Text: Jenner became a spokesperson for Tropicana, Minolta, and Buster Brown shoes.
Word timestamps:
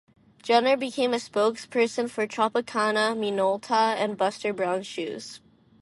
Jenner 0.41 0.77
became 0.77 1.13
a 1.13 1.17
spokesperson 1.17 2.09
for 2.09 2.25
Tropicana, 2.25 3.15
Minolta, 3.15 3.93
and 3.93 4.17
Buster 4.17 4.51
Brown 4.51 4.81
shoes. 4.81 5.41